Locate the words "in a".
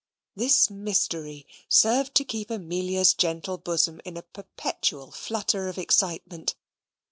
4.03-4.23